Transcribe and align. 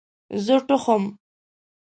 زه 0.45 0.55
ټوخم 0.67 1.03